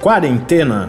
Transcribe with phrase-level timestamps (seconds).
[0.00, 0.88] Quarentena.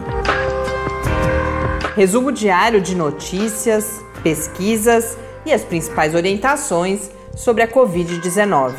[1.97, 8.73] Resumo diário de notícias, pesquisas e as principais orientações sobre a Covid-19.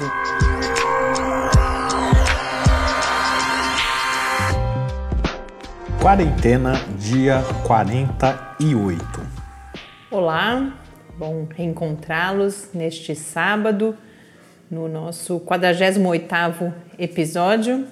[6.01, 9.04] Quarentena, dia 48.
[10.10, 10.72] Olá,
[11.19, 13.94] bom reencontrá-los neste sábado,
[14.71, 17.87] no nosso 48º episódio.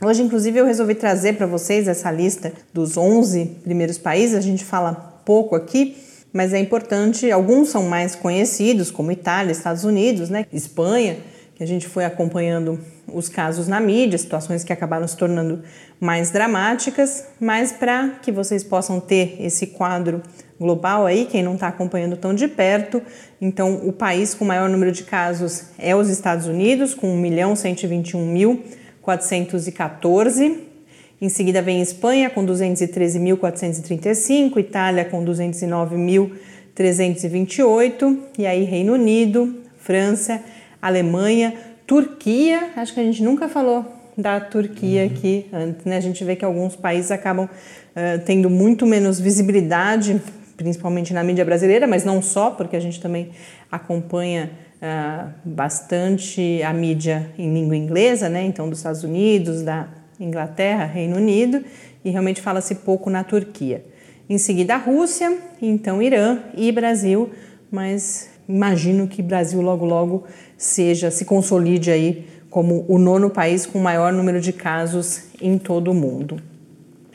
[0.00, 4.36] Hoje, inclusive, eu resolvi trazer para vocês essa lista dos 11 primeiros países.
[4.36, 4.94] A gente fala
[5.24, 5.96] pouco aqui,
[6.32, 7.32] mas é importante.
[7.32, 10.46] Alguns são mais conhecidos, como Itália, Estados Unidos, né?
[10.52, 11.16] Espanha,
[11.56, 15.62] que a gente foi acompanhando os casos na mídia, situações que acabaram se tornando
[16.00, 20.22] mais dramáticas, mas para que vocês possam ter esse quadro
[20.58, 23.00] global aí, quem não está acompanhando tão de perto,
[23.40, 27.56] então o país com maior número de casos é os Estados Unidos, com 1 milhão
[27.56, 28.62] 121 mil
[29.02, 30.72] 414.
[31.20, 40.42] Em seguida vem Espanha com 213.435, Itália com 209.328 e aí Reino Unido, França,
[40.80, 41.54] Alemanha,
[41.86, 42.70] Turquia.
[42.76, 43.84] Acho que a gente nunca falou
[44.16, 45.96] da Turquia aqui antes, né?
[45.96, 50.20] A gente vê que alguns países acabam uh, tendo muito menos visibilidade,
[50.56, 53.30] principalmente na mídia brasileira, mas não só, porque a gente também
[53.70, 54.50] acompanha
[54.82, 58.42] uh, bastante a mídia em língua inglesa, né?
[58.44, 59.88] Então, dos Estados Unidos, da
[60.20, 61.64] Inglaterra, Reino Unido,
[62.04, 63.84] e realmente fala-se pouco na Turquia.
[64.28, 67.30] Em seguida, a Rússia, então Irã e Brasil,
[67.70, 70.24] mas imagino que Brasil logo logo
[70.56, 75.90] seja, se consolide aí como o nono país com maior número de casos em todo
[75.90, 76.40] o mundo.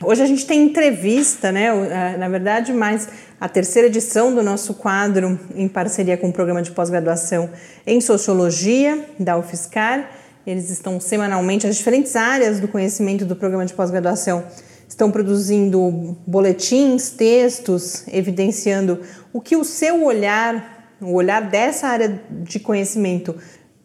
[0.02, 2.16] Hoje a gente tem entrevista, né?
[2.16, 3.08] Na verdade, mais
[3.40, 7.50] a terceira edição do nosso quadro em parceria com o programa de pós-graduação
[7.84, 10.10] em Sociologia da UFSCar.
[10.46, 14.44] Eles estão semanalmente, as diferentes áreas do conhecimento do programa de pós-graduação
[14.88, 19.00] estão produzindo boletins, textos, evidenciando
[19.32, 23.34] o que o seu olhar, o olhar dessa área de conhecimento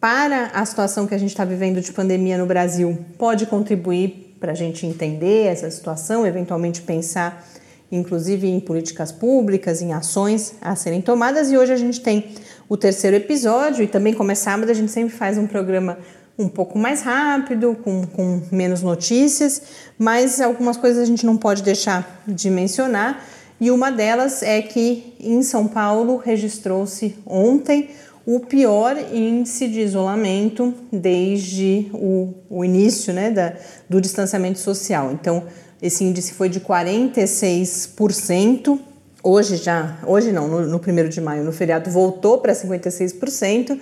[0.00, 4.52] para a situação que a gente está vivendo de pandemia no Brasil pode contribuir para
[4.52, 7.46] a gente entender essa situação, eventualmente pensar,
[7.90, 11.50] inclusive, em políticas públicas, em ações a serem tomadas.
[11.50, 12.32] E hoje a gente tem
[12.68, 15.98] o terceiro episódio, e também, como é sábado, a gente sempre faz um programa
[16.38, 19.62] um pouco mais rápido, com, com menos notícias,
[19.98, 23.24] mas algumas coisas a gente não pode deixar de mencionar.
[23.60, 27.90] E uma delas é que em São Paulo registrou-se ontem
[28.26, 33.52] o pior índice de isolamento desde o, o início né, da,
[33.88, 35.12] do distanciamento social.
[35.12, 35.44] Então,
[35.80, 38.76] esse índice foi de 46%.
[39.22, 43.78] Hoje já, hoje não, no, no 1 de maio, no feriado, voltou para 56%,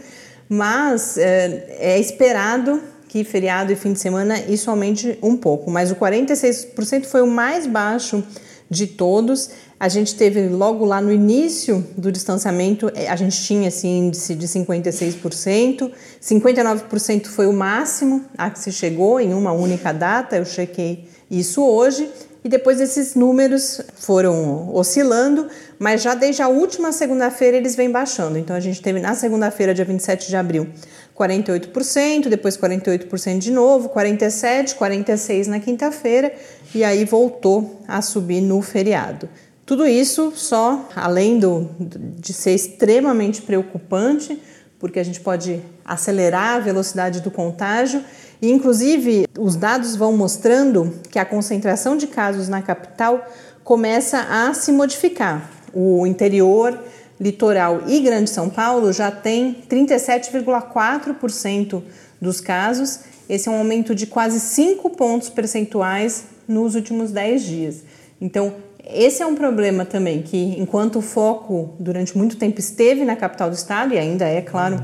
[0.48, 5.70] mas é, é esperado que feriado e fim de semana isso aumente um pouco.
[5.70, 8.24] Mas o 46% foi o mais baixo
[8.72, 9.50] de todos.
[9.78, 14.34] A gente teve logo lá no início do distanciamento, eh, a gente tinha esse índice
[14.34, 15.90] de 56%,
[16.20, 21.62] 59% foi o máximo a que se chegou em uma única data, eu chequei isso
[21.62, 22.08] hoje,
[22.44, 25.48] e depois esses números foram oscilando,
[25.78, 28.38] mas já desde a última segunda-feira eles vêm baixando.
[28.38, 30.68] Então a gente teve na segunda-feira, dia 27 de abril,
[31.16, 36.32] 48%, depois 48% de novo, 47%, 46% na quinta-feira
[36.74, 39.28] e aí voltou a subir no feriado.
[39.64, 41.70] Tudo isso só, além do,
[42.18, 44.40] de ser extremamente preocupante,
[44.78, 48.02] porque a gente pode acelerar a velocidade do contágio,
[48.40, 53.24] e inclusive os dados vão mostrando que a concentração de casos na capital
[53.62, 55.48] começa a se modificar.
[55.72, 56.76] O interior
[57.20, 61.80] litoral e Grande São Paulo já tem 37,4%
[62.20, 62.98] dos casos.
[63.28, 67.84] Esse é um aumento de quase 5 pontos percentuais nos últimos 10 dias.
[68.20, 68.54] Então,
[68.84, 73.48] esse é um problema também que, enquanto o foco durante muito tempo esteve na capital
[73.48, 74.80] do estado, e ainda é, claro,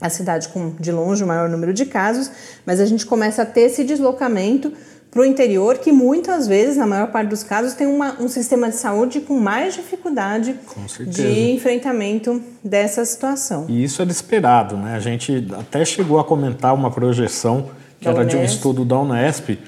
[0.00, 2.30] a cidade com de longe o maior número de casos,
[2.64, 4.72] mas a gente começa a ter esse deslocamento
[5.10, 8.70] para o interior, que muitas vezes, na maior parte dos casos, tem uma, um sistema
[8.70, 13.66] de saúde com mais dificuldade Com de enfrentamento dessa situação.
[13.68, 14.94] E isso era esperado, né?
[14.94, 18.54] A gente até chegou a comentar uma projeção que Da era de um Unesp.
[18.56, 19.58] estudo da Unesp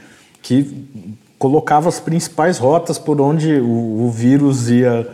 [0.40, 5.08] que colocava as principais rotas por onde o, o vírus ia,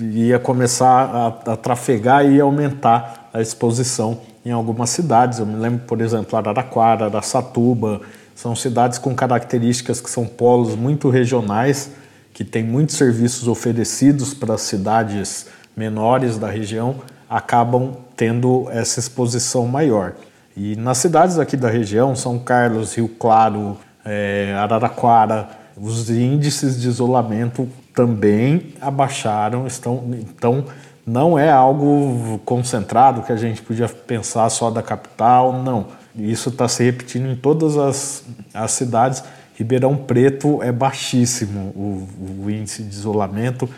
[0.00, 5.40] ia começar a, a trafegar e aumentar a exposição em algumas cidades.
[5.40, 8.02] Eu me lembro, por exemplo, Araraquara, Araçatuba,
[8.36, 11.90] são cidades com características que são polos muito regionais,
[12.32, 15.46] que têm muitos serviços oferecidos para as cidades
[15.76, 16.94] menores da região,
[17.28, 20.14] acabam tendo essa exposição maior.
[20.56, 26.88] E nas cidades aqui da região, São Carlos, Rio Claro, eh, Araraquara, os índices de
[26.88, 30.64] isolamento também abaixaram, estão, então
[31.06, 35.86] não é algo concentrado que a gente podia pensar só da capital, não.
[36.14, 39.24] Isso está se repetindo em todas as, as cidades.
[39.56, 42.08] Ribeirão Preto é baixíssimo o,
[42.44, 43.68] o índice de isolamento.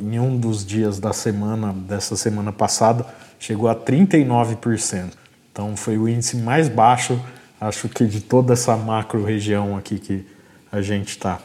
[0.00, 3.06] Em um dos dias da semana, dessa semana passada,
[3.38, 5.12] chegou a 39%.
[5.52, 7.20] Então foi o índice mais baixo,
[7.60, 10.24] acho que de toda essa macro região aqui que
[10.72, 11.40] a gente está.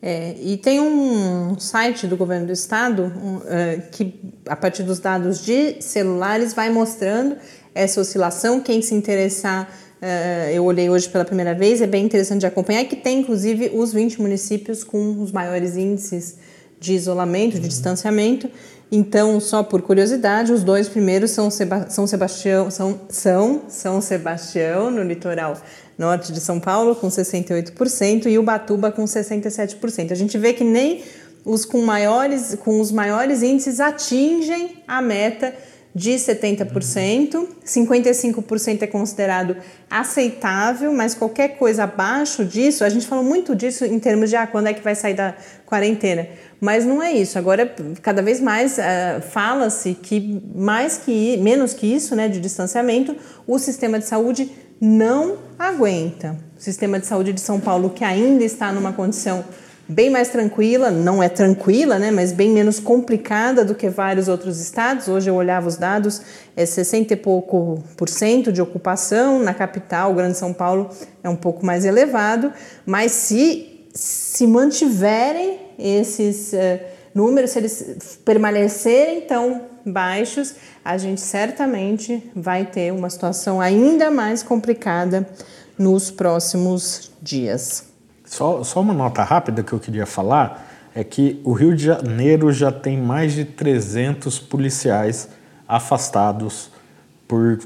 [0.00, 4.14] É, e tem um site do governo do estado um, é, que,
[4.46, 7.36] a partir dos dados de celulares, vai mostrando
[7.74, 8.60] essa oscilação.
[8.60, 9.68] Quem se interessar,
[10.00, 13.72] é, eu olhei hoje pela primeira vez, é bem interessante de acompanhar, que tem inclusive
[13.74, 16.36] os 20 municípios com os maiores índices
[16.78, 18.50] de isolamento, de distanciamento.
[18.90, 24.90] Então, só por curiosidade, os dois primeiros são Seba São Sebastião, são, são São Sebastião,
[24.90, 25.56] no litoral
[25.98, 30.12] norte de São Paulo, com 68%, e Ubatuba com 67%.
[30.12, 31.02] A gente vê que nem
[31.44, 35.54] os com maiores, com os maiores índices atingem a meta
[35.96, 39.56] de 70%, 55% é considerado
[39.88, 44.46] aceitável, mas qualquer coisa abaixo disso, a gente falou muito disso em termos de ah,
[44.46, 45.34] quando é que vai sair da
[45.64, 46.28] quarentena,
[46.60, 47.38] mas não é isso.
[47.38, 53.16] Agora, cada vez mais uh, fala-se que mais que menos que isso, né, de distanciamento,
[53.46, 56.36] o sistema de saúde não aguenta.
[56.58, 59.42] O sistema de saúde de São Paulo, que ainda está numa condição
[59.88, 64.60] bem mais tranquila, não é tranquila, né, mas bem menos complicada do que vários outros
[64.60, 65.08] estados.
[65.08, 66.20] Hoje eu olhava os dados,
[66.56, 70.90] é 60 e pouco por cento de ocupação na capital, o Grande São Paulo
[71.22, 72.52] é um pouco mais elevado,
[72.84, 76.80] mas se se mantiverem esses uh,
[77.14, 84.42] números, se eles permanecerem tão baixos, a gente certamente vai ter uma situação ainda mais
[84.42, 85.26] complicada
[85.78, 87.95] nos próximos dias.
[88.26, 92.52] Só, só uma nota rápida que eu queria falar é que o Rio de Janeiro
[92.52, 95.28] já tem mais de 300 policiais
[95.68, 96.70] afastados
[97.28, 97.58] por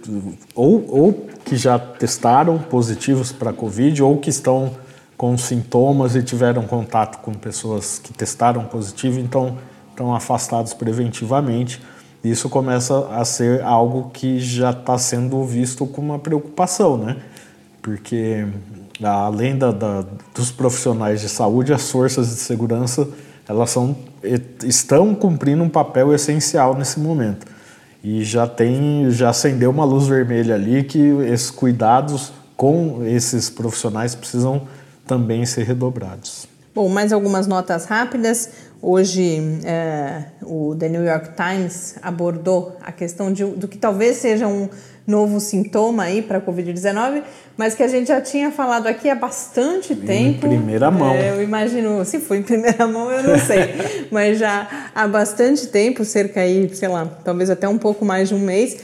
[0.54, 4.74] ou, ou que já testaram positivos para Covid ou que estão
[5.16, 9.58] com sintomas e tiveram contato com pessoas que testaram positivo, então
[9.90, 11.80] estão afastados preventivamente.
[12.24, 17.18] Isso começa a ser algo que já está sendo visto com uma preocupação, né?
[17.82, 18.46] Porque
[19.02, 20.04] além da, da,
[20.34, 23.08] dos profissionais de saúde, as forças de segurança
[23.48, 23.96] elas são,
[24.62, 27.46] estão cumprindo um papel essencial nesse momento.
[28.02, 34.14] E já tem, já acendeu uma luz vermelha ali que esses cuidados com esses profissionais
[34.14, 34.68] precisam
[35.06, 36.46] também ser redobrados.
[36.72, 38.50] Bom, mais algumas notas rápidas.
[38.80, 44.46] Hoje, é, o The New York Times abordou a questão de, do que talvez seja
[44.46, 44.68] um
[45.06, 47.22] novo sintoma aí para a Covid-19,
[47.56, 50.46] mas que a gente já tinha falado aqui há bastante tempo.
[50.46, 51.14] Em primeira mão.
[51.14, 53.74] É, eu imagino, se foi em primeira mão, eu não sei,
[54.10, 58.34] mas já há bastante tempo, cerca aí, sei lá, talvez até um pouco mais de
[58.34, 58.78] um mês,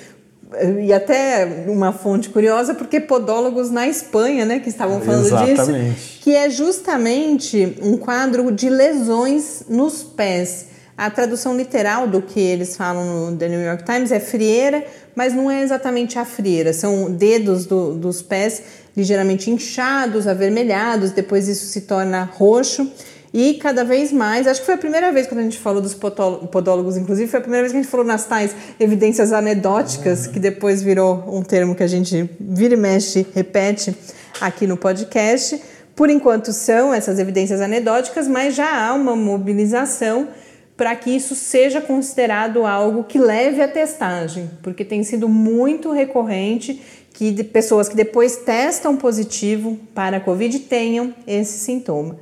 [0.80, 5.94] e até uma fonte curiosa, porque podólogos na Espanha, né, que estavam falando Exatamente.
[5.94, 10.75] disso, que é justamente um quadro de lesões nos pés.
[10.96, 14.82] A tradução literal do que eles falam no The New York Times é frieira,
[15.14, 18.62] mas não é exatamente a frieira, são dedos do, dos pés
[18.96, 22.90] ligeiramente inchados, avermelhados, depois isso se torna roxo.
[23.34, 25.92] E cada vez mais, acho que foi a primeira vez quando a gente falou dos
[25.92, 30.40] podólogos, inclusive, foi a primeira vez que a gente falou nas tais evidências anedóticas, que
[30.40, 33.94] depois virou um termo que a gente vira e mexe, repete
[34.40, 35.60] aqui no podcast.
[35.94, 40.28] Por enquanto são essas evidências anedóticas, mas já há uma mobilização
[40.76, 46.82] para que isso seja considerado algo que leve à testagem, porque tem sido muito recorrente
[47.12, 52.18] que pessoas que depois testam positivo para a Covid tenham esse sintoma.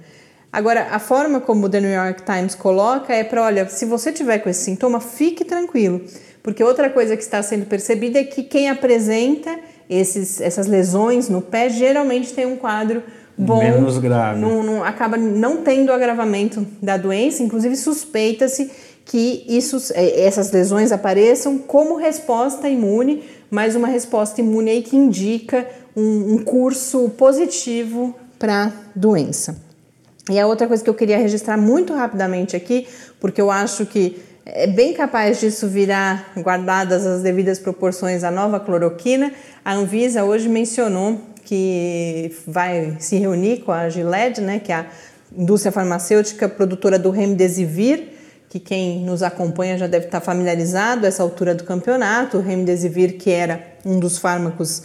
[0.53, 4.13] Agora, a forma como o The New York Times coloca é para, olha, se você
[4.13, 6.01] tiver com esse sintoma, fique tranquilo,
[6.45, 9.59] porque outra coisa que está sendo percebida é que quem apresenta
[9.91, 13.03] esses, essas lesões no pé geralmente tem um quadro
[13.37, 14.41] bom, menos grave.
[14.41, 18.71] Não, não, acaba não tendo agravamento da doença, inclusive suspeita-se
[19.05, 24.97] que isso, é, essas lesões apareçam como resposta imune, mas uma resposta imune aí que
[24.97, 29.57] indica um, um curso positivo para a doença.
[30.31, 32.87] E a outra coisa que eu queria registrar muito rapidamente aqui,
[33.21, 38.61] porque eu acho que é bem capaz disso virar, guardadas as devidas proporções, a nova
[38.61, 39.33] cloroquina.
[39.65, 44.87] A Anvisa hoje mencionou que vai se reunir com a Gilead, né, que é a
[45.37, 48.09] indústria farmacêutica produtora do Remdesivir,
[48.49, 52.39] que quem nos acompanha já deve estar familiarizado essa altura do campeonato.
[52.39, 54.83] O Remdesivir, que era um dos fármacos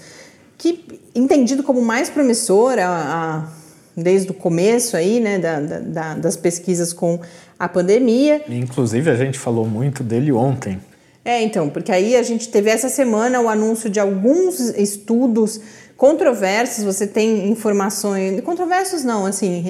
[0.58, 3.48] que entendido como mais promissor a,
[3.96, 7.20] desde o começo aí, né, da, da, das pesquisas com
[7.58, 8.42] a pandemia.
[8.50, 10.80] Inclusive a gente falou muito dele ontem.
[11.24, 15.60] É, então, porque aí a gente teve essa semana o anúncio de alguns estudos
[16.00, 19.66] controversos, você tem informações, controversos não, assim,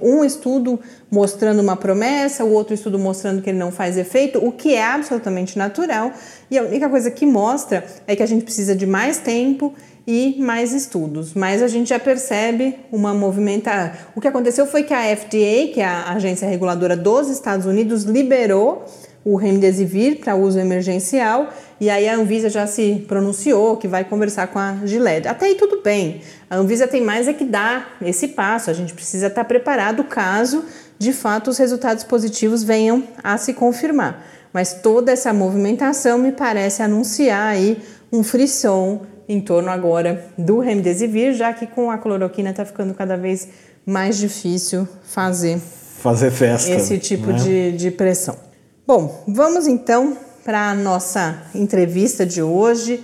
[0.00, 0.78] um estudo
[1.10, 4.84] mostrando uma promessa, o outro estudo mostrando que ele não faz efeito, o que é
[4.84, 6.12] absolutamente natural,
[6.48, 9.74] e a única coisa que mostra é que a gente precisa de mais tempo
[10.06, 13.92] e mais estudos, mas a gente já percebe uma movimenta.
[14.14, 18.04] O que aconteceu foi que a FDA, que é a agência reguladora dos Estados Unidos,
[18.04, 18.84] liberou
[19.24, 24.48] o Remdesivir para uso emergencial e aí a Anvisa já se pronunciou que vai conversar
[24.48, 25.28] com a Gilead.
[25.28, 26.20] Até aí tudo bem.
[26.48, 28.70] A Anvisa tem mais é que dar esse passo.
[28.70, 30.64] A gente precisa estar preparado caso
[30.98, 34.24] de fato os resultados positivos venham a se confirmar.
[34.52, 41.32] Mas toda essa movimentação me parece anunciar aí um frisson em torno agora do Remdesivir,
[41.32, 43.48] já que com a cloroquina está ficando cada vez
[43.86, 47.38] mais difícil fazer fazer festa, esse tipo né?
[47.38, 48.51] de, de pressão.
[48.84, 53.00] Bom, vamos então para a nossa entrevista de hoje,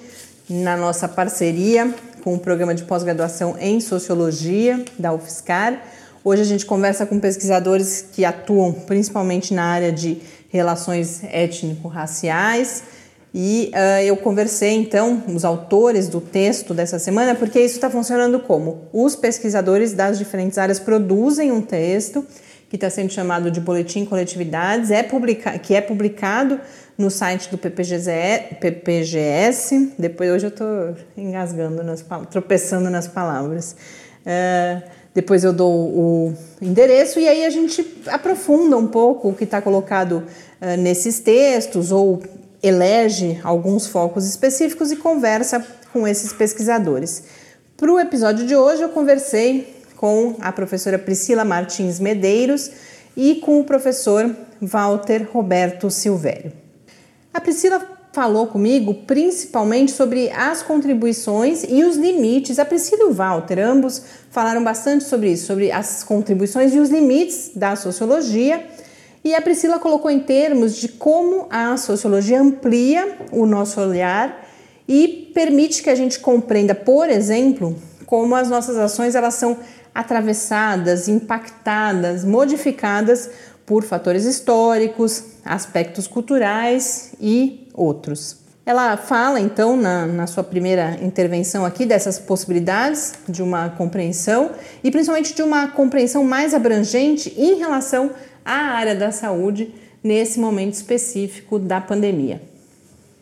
[0.50, 1.94] na nossa parceria
[2.24, 5.80] com o programa de pós-graduação em Sociologia da UFSCar.
[6.24, 12.82] Hoje a gente conversa com pesquisadores que atuam principalmente na área de relações étnico-raciais.
[13.32, 18.40] E uh, eu conversei então os autores do texto dessa semana, porque isso está funcionando
[18.40, 18.88] como?
[18.92, 22.26] Os pesquisadores das diferentes áreas produzem um texto
[22.68, 26.60] que está sendo chamado de Boletim Coletividades, é publica que é publicado
[26.98, 28.56] no site do PPGS.
[28.60, 29.94] PPGS.
[29.98, 33.74] Depois, hoje eu estou engasgando, nas, tropeçando nas palavras.
[34.22, 34.82] Uh,
[35.14, 39.62] depois eu dou o endereço e aí a gente aprofunda um pouco o que está
[39.62, 40.24] colocado
[40.60, 42.22] uh, nesses textos ou
[42.62, 47.22] elege alguns focos específicos e conversa com esses pesquisadores.
[47.76, 52.70] Para o episódio de hoje, eu conversei com a professora Priscila Martins Medeiros
[53.16, 56.52] e com o professor Walter Roberto Silvério.
[57.34, 62.60] A Priscila falou comigo principalmente sobre as contribuições e os limites.
[62.60, 66.90] A Priscila e o Walter, ambos falaram bastante sobre isso, sobre as contribuições e os
[66.90, 68.64] limites da sociologia.
[69.24, 74.48] E a Priscila colocou em termos de como a sociologia amplia o nosso olhar
[74.86, 77.76] e permite que a gente compreenda, por exemplo,
[78.08, 79.58] como as nossas ações elas são
[79.98, 83.28] atravessadas, impactadas, modificadas
[83.66, 88.36] por fatores históricos, aspectos culturais e outros.
[88.64, 94.52] Ela fala então na, na, sua primeira intervenção aqui dessas possibilidades de uma compreensão
[94.84, 98.12] e principalmente de uma compreensão mais abrangente em relação
[98.44, 102.40] à área da saúde nesse momento específico da pandemia.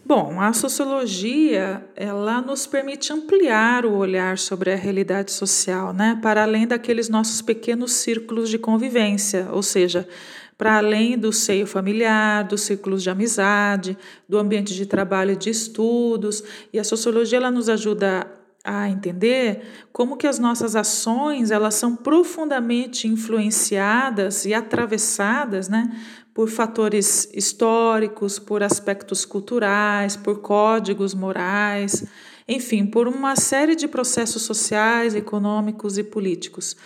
[0.09, 6.45] Bom, a sociologia ela nos permite ampliar o olhar sobre a realidade social, né, para
[6.45, 10.09] além daqueles nossos pequenos círculos de convivência, ou seja,
[10.57, 13.99] para além do seio familiar, dos círculos de amizade,
[14.29, 16.41] do ambiente de trabalho e de estudos.
[16.73, 18.31] E a sociologia ela nos ajuda
[18.63, 25.91] a entender como que as nossas ações elas são profundamente influenciadas e atravessadas, né,
[26.37, 32.05] por fatores históricos, por aspectos culturais, por códigos morais,
[32.47, 36.77] enfim, por uma série de processos sociais, econômicos e políticos.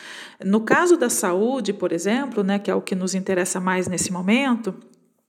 [0.45, 4.13] No caso da saúde, por exemplo, né, que é o que nos interessa mais nesse
[4.13, 4.73] momento,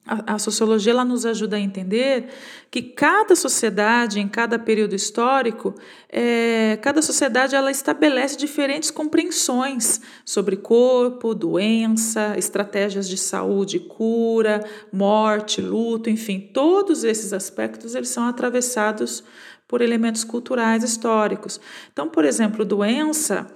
[0.06, 2.30] a, a, sociologia ela nos ajuda a entender
[2.72, 5.76] que cada sociedade, em cada período histórico,
[6.10, 15.62] é, cada sociedade ela estabelece diferentes compreensões sobre corpo, doença, estratégias de saúde, cura, morte,
[15.62, 19.24] luto, enfim, todos esses aspectos eles são atravessados
[19.68, 21.62] por elementos culturais históricos.
[21.94, 23.48] Então, por exemplo, doença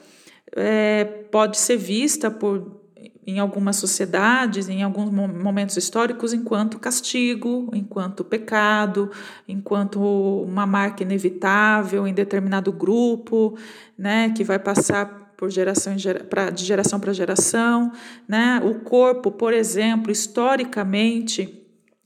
[0.55, 2.84] é, pode ser vista por
[3.27, 9.09] em algumas sociedades, em alguns momentos históricos, enquanto castigo, enquanto pecado,
[9.47, 13.57] enquanto uma marca inevitável em determinado grupo,
[13.97, 15.95] né, que vai passar por geração
[16.29, 17.91] pra, de geração para geração,
[18.27, 18.61] né?
[18.63, 21.61] O corpo, por exemplo, historicamente,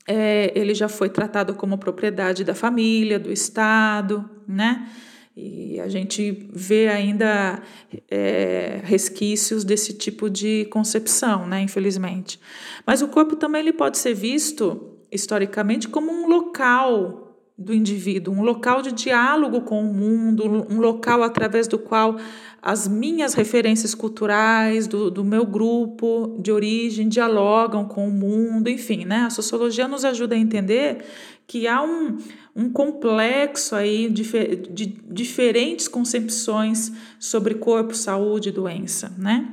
[0.06, 4.88] é, ele já foi tratado como propriedade da família, do Estado, né?
[5.36, 7.62] E a gente vê ainda
[8.10, 12.38] é, resquícios desse tipo de concepção, né, infelizmente.
[12.86, 18.42] Mas o corpo também ele pode ser visto historicamente como um local do indivíduo, um
[18.42, 22.16] local de diálogo com o mundo, um local através do qual
[22.62, 29.04] as minhas referências culturais do, do meu grupo de origem dialogam com o mundo, enfim,
[29.04, 29.24] né?
[29.26, 31.04] A sociologia nos ajuda a entender
[31.46, 32.16] que há um,
[32.54, 34.24] um complexo aí de,
[34.70, 39.48] de diferentes concepções sobre corpo, saúde e doença, né?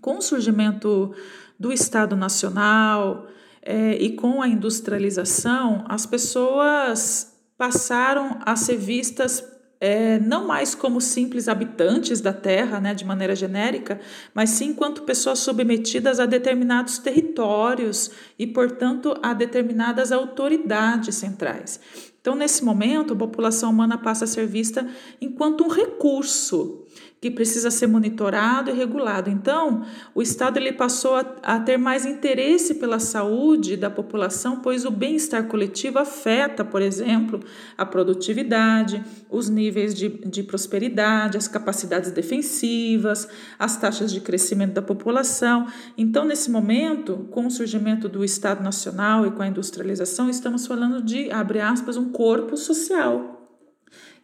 [0.00, 1.12] Com o surgimento
[1.58, 3.26] do Estado Nacional
[3.62, 9.42] é, e com a industrialização, as pessoas passaram a ser vistas
[9.80, 14.00] é, não mais como simples habitantes da Terra, né, de maneira genérica,
[14.32, 21.80] mas sim enquanto pessoas submetidas a determinados territórios e, portanto, a determinadas autoridades centrais.
[22.26, 24.84] Então, nesse momento, a população humana passa a ser vista
[25.20, 26.84] enquanto um recurso
[27.20, 29.30] que precisa ser monitorado e regulado.
[29.30, 34.84] Então, o Estado ele passou a, a ter mais interesse pela saúde da população, pois
[34.84, 37.40] o bem-estar coletivo afeta, por exemplo,
[37.76, 43.26] a produtividade, os níveis de, de prosperidade, as capacidades defensivas,
[43.58, 45.66] as taxas de crescimento da população.
[45.96, 51.02] Então, nesse momento, com o surgimento do Estado Nacional e com a industrialização, estamos falando
[51.02, 53.35] de, abre aspas, um corpo social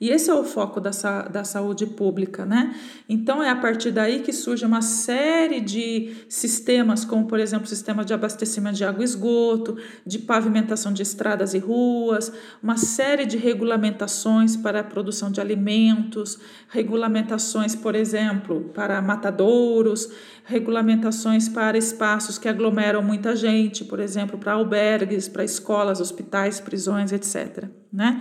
[0.03, 0.91] e esse é o foco da,
[1.31, 2.75] da saúde pública, né?
[3.09, 7.69] Então é a partir daí que surge uma série de sistemas, como por exemplo o
[7.69, 13.25] sistema de abastecimento de água e esgoto, de pavimentação de estradas e ruas, uma série
[13.25, 16.37] de regulamentações para a produção de alimentos,
[16.67, 20.11] regulamentações, por exemplo, para matadouros,
[20.45, 27.13] regulamentações para espaços que aglomeram muita gente, por exemplo, para albergues, para escolas, hospitais, prisões,
[27.13, 27.69] etc.
[27.93, 28.21] Né?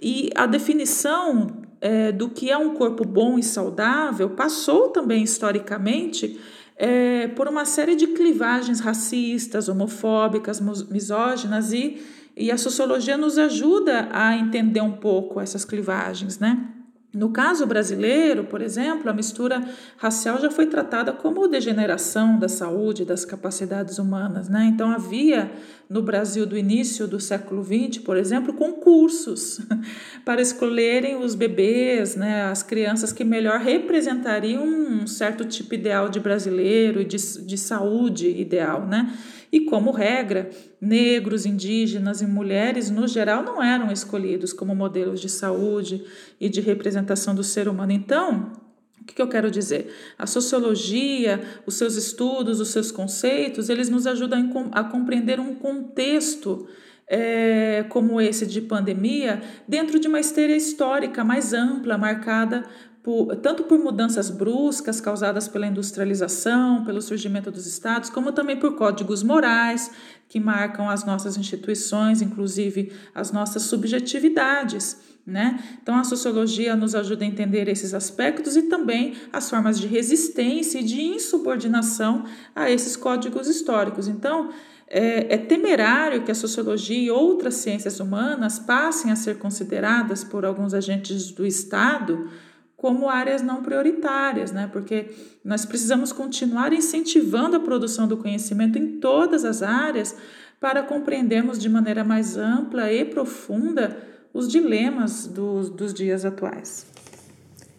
[0.00, 6.40] E a definição é, do que é um corpo bom e saudável passou também historicamente
[6.76, 12.02] é, por uma série de clivagens racistas, homofóbicas, misóginas e,
[12.36, 16.73] e a sociologia nos ajuda a entender um pouco essas clivagens, né?
[17.14, 19.62] No caso brasileiro, por exemplo, a mistura
[19.96, 24.48] racial já foi tratada como degeneração da saúde, das capacidades humanas.
[24.48, 24.64] Né?
[24.64, 25.52] Então, havia
[25.88, 29.60] no Brasil do início do século XX, por exemplo, concursos
[30.24, 36.18] para escolherem os bebês, né, as crianças que melhor representariam um certo tipo ideal de
[36.18, 38.86] brasileiro e de, de saúde ideal.
[38.86, 39.12] Né?
[39.54, 45.28] E, como regra, negros, indígenas e mulheres, no geral, não eram escolhidos como modelos de
[45.28, 46.04] saúde
[46.40, 47.92] e de representação do ser humano.
[47.92, 48.50] Então,
[49.00, 49.94] o que eu quero dizer?
[50.18, 56.66] A sociologia, os seus estudos, os seus conceitos, eles nos ajudam a compreender um contexto
[57.06, 62.64] é, como esse de pandemia dentro de uma esteira histórica mais ampla, marcada
[63.04, 68.74] por, tanto por mudanças bruscas causadas pela industrialização, pelo surgimento dos estados, como também por
[68.76, 69.90] códigos morais
[70.26, 74.96] que marcam as nossas instituições, inclusive as nossas subjetividades.
[75.26, 75.62] Né?
[75.82, 80.78] Então, a sociologia nos ajuda a entender esses aspectos e também as formas de resistência
[80.78, 82.24] e de insubordinação
[82.56, 84.08] a esses códigos históricos.
[84.08, 84.48] Então,
[84.88, 90.44] é, é, temerário que a sociologia e outras ciências humanas passem a ser consideradas por
[90.44, 92.30] alguns agentes do Estado
[92.84, 94.68] como áreas não prioritárias, né?
[94.70, 95.06] Porque
[95.42, 100.14] nós precisamos continuar incentivando a produção do conhecimento em todas as áreas
[100.60, 103.96] para compreendermos de maneira mais ampla e profunda
[104.34, 106.84] os dilemas dos, dos dias atuais.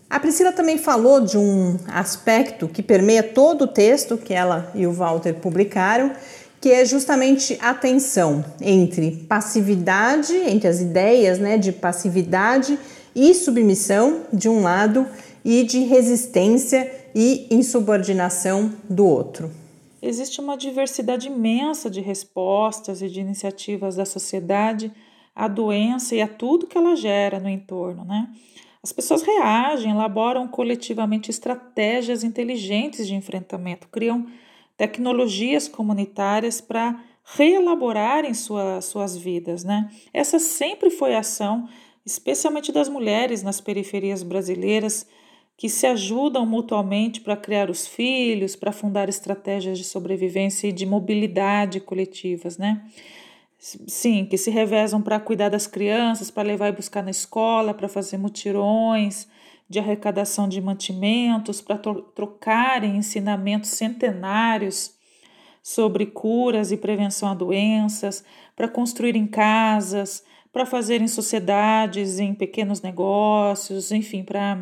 [0.10, 4.88] A Priscila também falou de um aspecto que permeia todo o texto que ela e
[4.88, 6.14] o Walter publicaram,
[6.60, 12.80] que é justamente a tensão entre passividade, entre as ideias né, de passividade
[13.16, 15.08] e submissão de um lado
[15.44, 19.50] e de resistência e insubordinação do outro.
[20.02, 24.92] Existe uma diversidade imensa de respostas e de iniciativas da sociedade
[25.36, 28.30] à doença e a tudo que ela gera no entorno, né?
[28.84, 34.28] As pessoas reagem, elaboram coletivamente estratégias inteligentes de enfrentamento, criam
[34.78, 39.64] tecnologias comunitárias para reelaborarem sua, suas vidas.
[39.64, 39.90] Né?
[40.14, 41.68] Essa sempre foi a ação,
[42.06, 45.08] especialmente das mulheres nas periferias brasileiras,
[45.58, 50.86] que se ajudam mutuamente para criar os filhos, para fundar estratégias de sobrevivência e de
[50.86, 52.84] mobilidade coletivas, né?
[53.58, 57.88] Sim, que se revezam para cuidar das crianças, para levar e buscar na escola, para
[57.88, 59.28] fazer mutirões,
[59.68, 64.94] de arrecadação de mantimentos, para trocarem ensinamentos centenários
[65.64, 68.24] sobre curas e prevenção a doenças,
[68.56, 70.24] para construírem casas,
[70.56, 74.58] para fazerem sociedades em pequenos negócios, enfim, para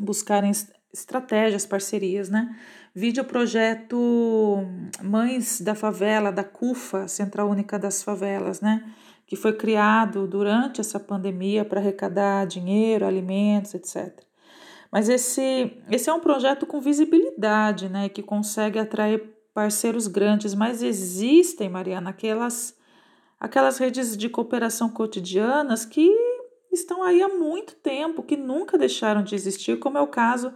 [0.00, 0.50] buscarem
[0.90, 2.58] estratégias, parcerias, né?
[2.94, 4.64] Vide o projeto
[5.02, 8.82] Mães da Favela, da CUFA, Central Única das Favelas, né?
[9.26, 14.22] Que foi criado durante essa pandemia para arrecadar dinheiro, alimentos, etc.
[14.90, 20.82] Mas esse, esse é um projeto com visibilidade, né, que consegue atrair parceiros grandes, mas
[20.82, 22.77] existem, Mariana, aquelas,
[23.40, 26.10] aquelas redes de cooperação cotidianas que
[26.72, 30.52] estão aí há muito tempo, que nunca deixaram de existir, como é o caso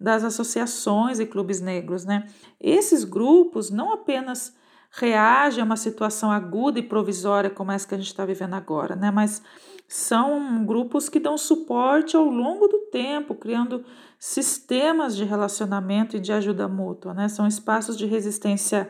[0.00, 2.26] das associações e clubes negros, né?
[2.58, 4.56] Esses grupos não apenas
[4.92, 8.96] reagem a uma situação aguda e provisória como essa que a gente está vivendo agora,
[8.96, 9.10] né?
[9.10, 9.42] Mas
[9.86, 13.84] são grupos que dão suporte ao longo do tempo, criando
[14.20, 17.12] sistemas de relacionamento e de ajuda mútua.
[17.12, 17.28] Né?
[17.28, 18.88] São espaços de resistência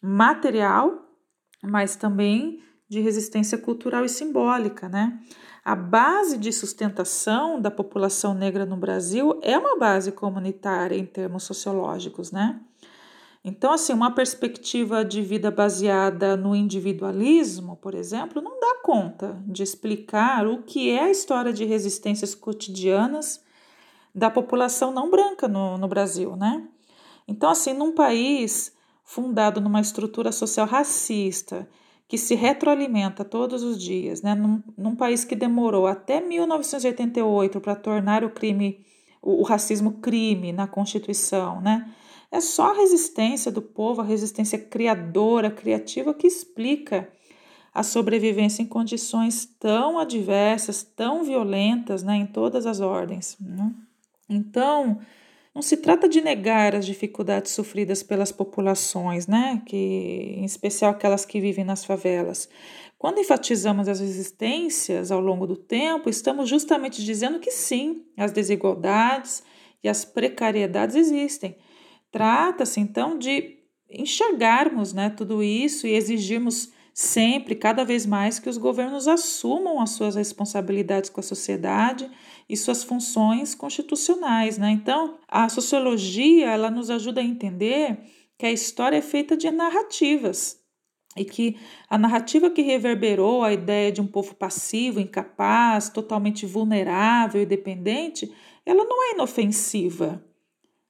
[0.00, 1.06] material,
[1.60, 4.88] mas também de resistência cultural e simbólica.
[4.88, 5.18] Né?
[5.64, 11.44] A base de sustentação da população negra no Brasil é uma base comunitária em termos
[11.44, 12.32] sociológicos.
[12.32, 12.58] Né?
[13.44, 19.62] Então, assim, uma perspectiva de vida baseada no individualismo, por exemplo, não dá conta de
[19.62, 23.42] explicar o que é a história de resistências cotidianas
[24.14, 26.66] da população não branca no, no Brasil, né?
[27.26, 28.72] Então, assim, num país
[29.04, 31.68] fundado numa estrutura social racista,
[32.08, 34.34] que se retroalimenta todos os dias, né?
[34.34, 38.84] num, num país que demorou até 1988 para tornar o crime,
[39.20, 41.92] o, o racismo crime na Constituição, né?
[42.30, 47.10] É só a resistência do povo, a resistência criadora, criativa, que explica
[47.72, 53.36] a sobrevivência em condições tão adversas, tão violentas, né, em todas as ordens.
[53.40, 53.72] Né?
[54.28, 54.98] Então,
[55.58, 59.76] não se trata de negar as dificuldades sofridas pelas populações, né, que,
[60.36, 62.48] em especial aquelas que vivem nas favelas.
[62.96, 69.42] Quando enfatizamos as resistências ao longo do tempo, estamos justamente dizendo que sim, as desigualdades
[69.82, 71.56] e as precariedades existem
[72.12, 73.58] Trata-se então de
[73.90, 79.90] enxergarmos né, tudo isso e exigirmos sempre, cada vez mais, que os governos assumam as
[79.90, 82.10] suas responsabilidades com a sociedade
[82.48, 84.58] e suas funções constitucionais.
[84.58, 84.72] Né?
[84.72, 88.00] Então, a sociologia ela nos ajuda a entender
[88.36, 90.60] que a história é feita de narrativas
[91.16, 91.56] e que
[91.88, 98.28] a narrativa que reverberou a ideia de um povo passivo, incapaz, totalmente vulnerável e dependente,
[98.66, 100.20] ela não é inofensiva,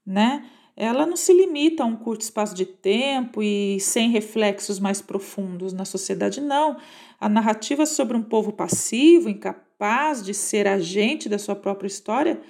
[0.07, 0.43] né?
[0.81, 5.73] Ela não se limita a um curto espaço de tempo e sem reflexos mais profundos
[5.73, 6.77] na sociedade, não.
[7.19, 12.41] A narrativa sobre um povo passivo, incapaz de ser agente da sua própria história,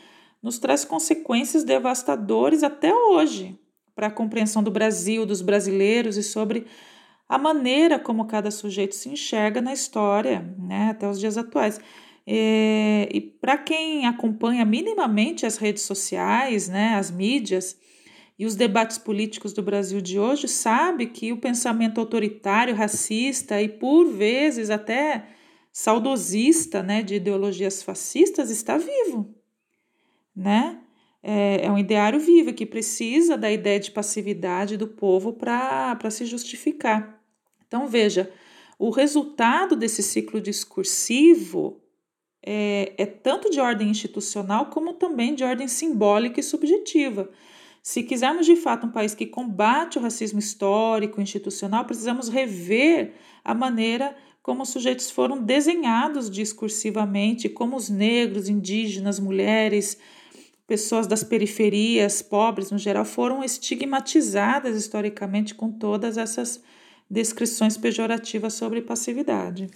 [0.43, 3.59] nos traz consequências devastadoras até hoje
[3.95, 6.67] para a compreensão do Brasil, dos brasileiros e sobre
[7.27, 11.81] a maneira como cada sujeito se enxerga na história, né, até os dias atuais.
[12.27, 17.75] É, e para quem acompanha minimamente as redes sociais, né, as mídias,
[18.39, 23.69] e os debates políticos do Brasil de hoje sabe que o pensamento autoritário, racista e
[23.69, 25.27] por vezes até
[25.73, 29.35] saudosista, né, de ideologias fascistas está vivo,
[30.35, 30.81] né?
[31.21, 36.25] É, é um ideário vivo que precisa da ideia de passividade do povo para se
[36.25, 37.21] justificar.
[37.67, 38.33] Então, veja,
[38.79, 41.83] o resultado desse ciclo discursivo
[42.41, 47.29] é, é tanto de ordem institucional como também de ordem simbólica e subjetiva.
[47.89, 53.55] Se quisermos de fato um país que combate o racismo histórico, institucional, precisamos rever a
[53.55, 59.97] maneira como os sujeitos foram desenhados discursivamente, como os negros, indígenas, mulheres,
[60.67, 66.61] pessoas das periferias, pobres no geral, foram estigmatizadas historicamente com todas essas
[67.11, 69.71] descrições pejorativas sobre passividade.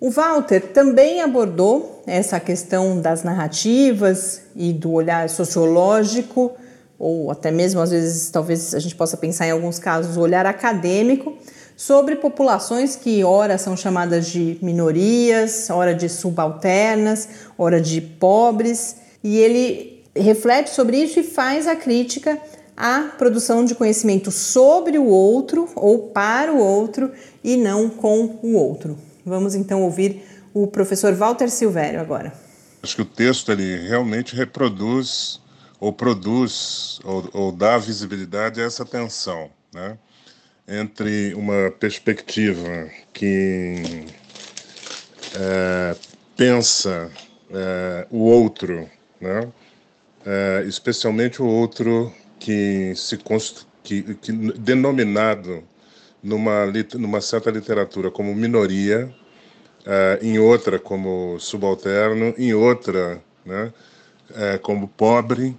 [0.00, 6.56] O Walter também abordou essa questão das narrativas e do olhar sociológico,
[7.00, 10.44] ou até mesmo às vezes, talvez a gente possa pensar em alguns casos, o olhar
[10.44, 11.34] acadêmico,
[11.74, 19.38] sobre populações que ora são chamadas de minorias, ora de subalternas, ora de pobres, e
[19.38, 22.38] ele reflete sobre isso e faz a crítica
[22.76, 27.10] à produção de conhecimento sobre o outro ou para o outro
[27.42, 28.98] e não com o outro.
[29.24, 32.32] Vamos então ouvir o professor Walter Silvério agora.
[32.82, 35.39] Acho que o texto ele realmente reproduz
[35.80, 39.98] ou produz ou, ou dá visibilidade a essa tensão, né?
[40.68, 44.06] entre uma perspectiva que
[45.34, 45.96] é,
[46.36, 47.10] pensa
[47.50, 48.88] é, o outro,
[49.20, 49.48] né?
[50.24, 53.18] É, especialmente o outro que se
[53.82, 55.64] que, que denominado
[56.22, 59.12] numa, numa certa literatura como minoria,
[59.80, 63.72] uh, em outra como subalterno, em outra né,
[64.30, 65.56] uh, como pobre.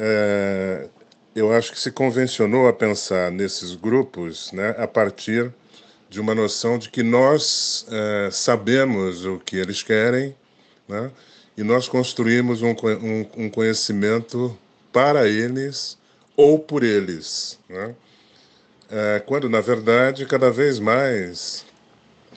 [0.00, 0.88] Uh,
[1.34, 5.52] eu acho que se convencionou a pensar nesses grupos né, a partir
[6.08, 7.86] de uma noção de que nós
[8.32, 10.34] sabemos o que eles querem
[10.88, 11.08] né,
[11.56, 14.58] e nós construímos um, um, um conhecimento
[14.92, 15.96] para eles
[16.36, 17.58] ou por eles.
[17.68, 17.94] Né?
[18.90, 21.64] É, quando, na verdade, cada vez mais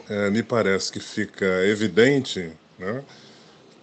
[0.09, 3.03] é, me parece que fica evidente né,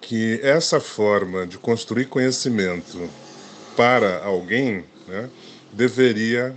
[0.01, 3.09] que essa forma de construir conhecimento
[3.77, 5.29] para alguém né,
[5.73, 6.55] deveria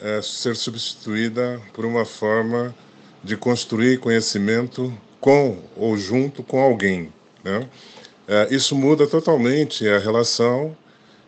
[0.00, 2.74] é, ser substituída por uma forma
[3.22, 7.12] de construir conhecimento com ou junto com alguém.
[7.44, 7.68] Né?
[8.26, 10.76] É, isso muda totalmente a relação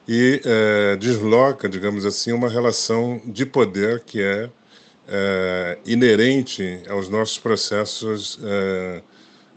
[0.08, 8.38] e é, desloca, digamos assim, uma relação de poder que é, inerente aos nossos processos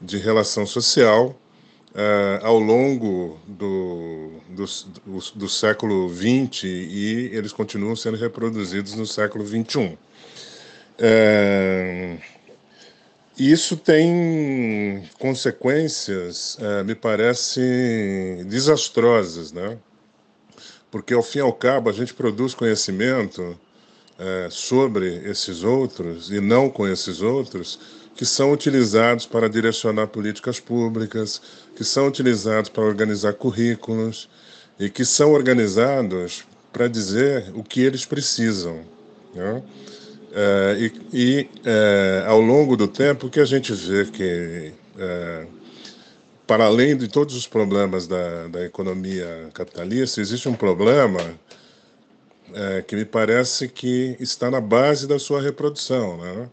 [0.01, 1.39] de relação social
[1.95, 9.05] é, ao longo do, do, do, do século XX e eles continuam sendo reproduzidos no
[9.05, 9.97] século XXI.
[10.99, 12.17] É,
[13.37, 19.77] isso tem consequências, é, me parece, desastrosas, né?
[20.91, 23.57] porque ao fim e ao cabo a gente produz conhecimento
[24.49, 27.77] sobre esses outros e não com esses outros
[28.15, 31.41] que são utilizados para direcionar políticas públicas,
[31.75, 34.29] que são utilizados para organizar currículos
[34.79, 38.79] e que são organizados para dizer o que eles precisam.
[39.33, 39.63] Né?
[40.33, 45.45] É, e, e é, ao longo do tempo, o que a gente vê que é,
[46.47, 51.21] para além de todos os problemas da, da economia capitalista, existe um problema
[52.53, 56.17] é, que me parece que está na base da sua reprodução.
[56.17, 56.49] Né?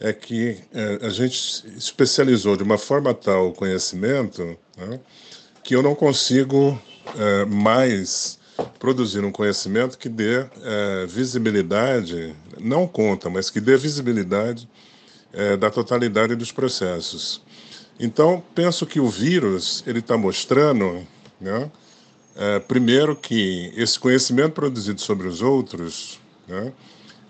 [0.00, 5.00] É que é, a gente especializou de uma forma tal o conhecimento né,
[5.62, 6.78] que eu não consigo
[7.16, 8.38] é, mais
[8.78, 14.68] produzir um conhecimento que dê é, visibilidade, não conta, mas que dê visibilidade
[15.32, 17.42] é, da totalidade dos processos.
[17.98, 21.06] Então, penso que o vírus ele está mostrando,
[21.40, 21.70] né,
[22.36, 26.72] é, primeiro que esse conhecimento produzido sobre os outros, né,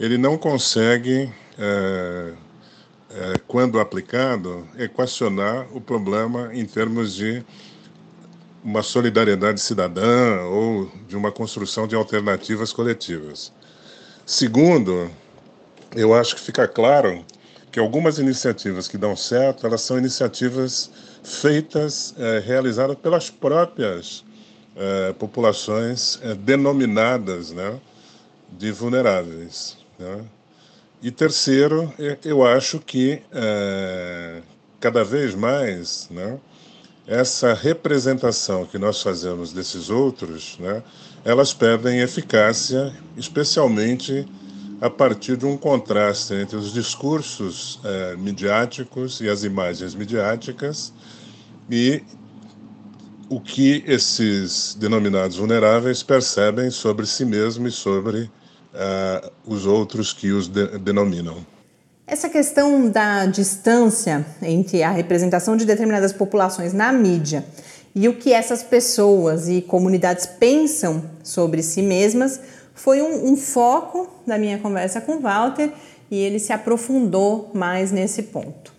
[0.01, 2.33] ele não consegue, é,
[3.47, 7.45] quando aplicado, equacionar o problema em termos de
[8.65, 13.53] uma solidariedade cidadã ou de uma construção de alternativas coletivas.
[14.25, 15.11] Segundo,
[15.95, 17.25] eu acho que fica claro
[17.71, 20.91] que algumas iniciativas que dão certo, elas são iniciativas
[21.23, 24.25] feitas, é, realizadas pelas próprias
[24.77, 27.79] é, populações denominadas né,
[28.51, 29.77] de vulneráveis.
[29.99, 30.25] Né?
[31.05, 31.93] E terceiro,
[32.25, 34.41] eu acho que é,
[34.81, 36.39] cada vez mais né,
[37.07, 40.83] essa representação que nós fazemos desses outros, né,
[41.23, 44.27] elas perdem eficácia, especialmente
[44.81, 50.91] a partir de um contraste entre os discursos eh, midiáticos e as imagens midiáticas
[51.71, 52.03] e
[53.29, 58.31] o que esses denominados vulneráveis percebem sobre si mesmos e sobre
[58.75, 61.47] uh, os outros que os de denominam.
[62.07, 67.45] Essa questão da distância entre a representação de determinadas populações na mídia
[67.95, 72.41] e o que essas pessoas e comunidades pensam sobre si mesmas
[72.75, 75.73] foi um, um foco da minha conversa com Walter
[76.11, 78.75] e ele se aprofundou mais nesse ponto.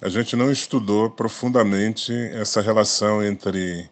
[0.00, 3.88] A gente não estudou profundamente essa relação entre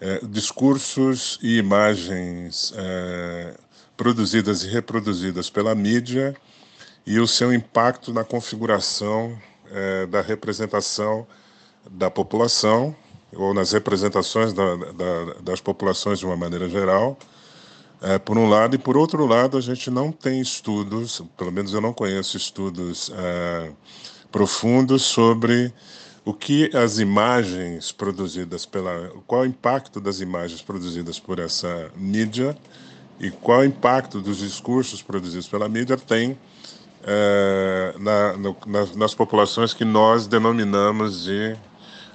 [0.00, 3.54] é, discursos e imagens é,
[3.98, 6.34] produzidas e reproduzidas pela mídia
[7.04, 9.36] e o seu impacto na configuração
[9.70, 11.26] é, da representação
[11.90, 12.94] da população
[13.34, 17.18] ou nas representações da, da, das populações de uma maneira geral,
[18.00, 21.74] é, por um lado, e por outro lado, a gente não tem estudos, pelo menos
[21.74, 23.72] eu não conheço estudos é,
[24.30, 25.72] profundos sobre
[26.24, 29.10] o que as imagens produzidas pela.
[29.26, 32.56] qual o impacto das imagens produzidas por essa mídia
[33.20, 36.38] e qual o impacto dos discursos produzidos pela mídia tem
[37.02, 41.56] é, na, no, nas, nas populações que nós denominamos de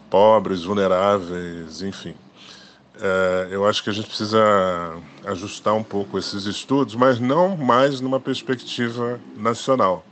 [0.09, 2.15] pobres, vulneráveis, enfim.
[3.01, 7.99] É, eu acho que a gente precisa ajustar um pouco esses estudos, mas não mais
[7.99, 10.05] numa perspectiva nacional,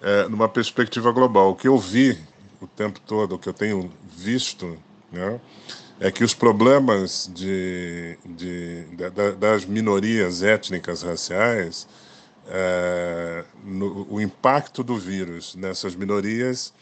[0.00, 1.50] é, numa perspectiva global.
[1.50, 2.18] O que eu vi
[2.60, 4.78] o tempo todo, o que eu tenho visto,
[5.12, 5.40] né,
[6.00, 11.88] é que os problemas de, de, de das minorias étnicas raciais,
[12.46, 16.72] é, no, o impacto do vírus nessas minorias,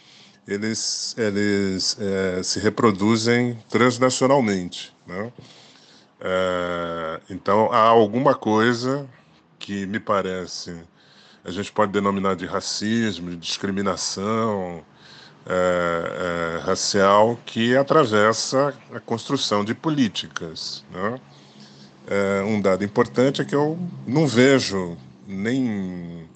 [0.46, 4.94] eles, eles é, se reproduzem transnacionalmente.
[5.06, 5.32] Né?
[6.20, 9.08] É, então, há alguma coisa
[9.58, 10.76] que me parece
[11.46, 14.84] a gente pode denominar de racismo, de discriminação
[15.48, 20.84] é, é, racial que atravessa a construção de políticas.
[20.92, 21.20] Né?
[22.08, 26.28] É, um dado importante é que eu não vejo nem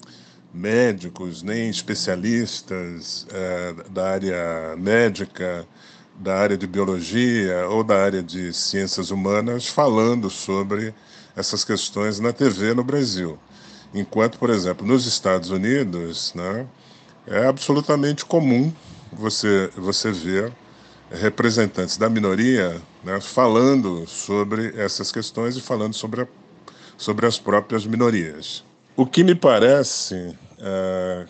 [0.53, 5.65] médicos, nem especialistas é, da área médica,
[6.15, 10.93] da área de biologia ou da área de ciências humanas falando sobre
[11.35, 13.37] essas questões na TV no Brasil.
[13.93, 16.65] Enquanto, por exemplo, nos Estados Unidos, né,
[17.27, 18.71] é absolutamente comum
[19.11, 20.53] você, você ver
[21.11, 26.27] representantes da minoria né, falando sobre essas questões e falando sobre, a,
[26.97, 28.63] sobre as próprias minorias.
[28.95, 31.25] O que me parece é,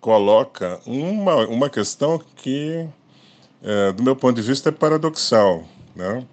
[0.00, 2.86] coloca uma, uma questão que,
[3.62, 6.24] é, do meu ponto de vista, é paradoxal, né?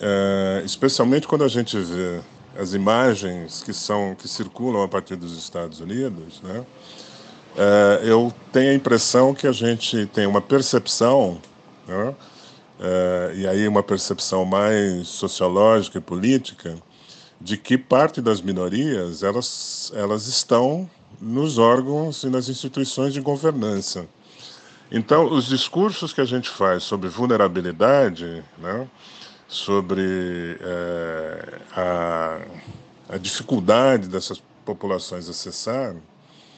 [0.00, 2.20] É, especialmente quando a gente vê
[2.58, 6.64] as imagens que são que circulam a partir dos Estados Unidos, né?
[7.56, 11.40] É, eu tenho a impressão que a gente tem uma percepção,
[11.86, 12.14] né?
[12.80, 16.76] É, e aí uma percepção mais sociológica e política,
[17.40, 20.88] de que parte das minorias elas, elas estão
[21.20, 24.06] nos órgãos e nas instituições de governança.
[24.90, 28.88] Então, os discursos que a gente faz sobre vulnerabilidade, né,
[29.48, 32.40] sobre é, a,
[33.08, 35.94] a, dificuldade dessas populações acessar,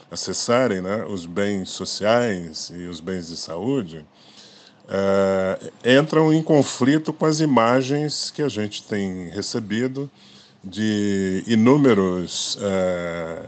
[0.09, 4.05] acessarem né, os bens sociais e os bens de saúde,
[4.89, 10.09] é, entram em conflito com as imagens que a gente tem recebido
[10.63, 13.45] de inúmeros é,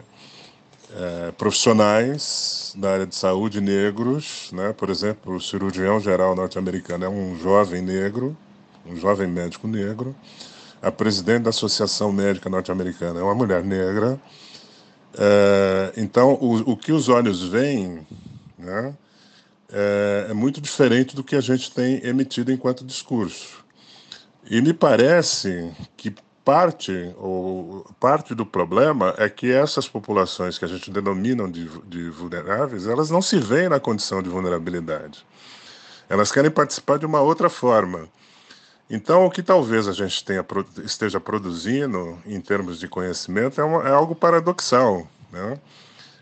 [0.95, 4.73] é, profissionais da área de saúde negros, né?
[4.73, 8.35] por exemplo, o cirurgião geral norte-americano é um jovem negro,
[8.85, 10.15] um jovem médico negro,
[10.81, 14.19] a presidente da Associação Médica Norte-Americana é uma mulher negra.
[15.17, 18.05] É, então, o, o, que os olhos veem
[18.57, 18.93] né,
[19.71, 23.63] é, é muito diferente do que a gente tem emitido enquanto discurso.
[24.49, 30.67] E me parece que parte, ou parte do problema é que essas populações que a
[30.67, 35.25] gente denomina de, de vulneráveis, elas não se veem na condição de vulnerabilidade.
[36.09, 38.09] Elas querem participar de uma outra forma.
[38.89, 40.43] Então, o que talvez a gente tenha,
[40.83, 45.59] esteja produzindo em termos de conhecimento é, uma, é algo paradoxal, né?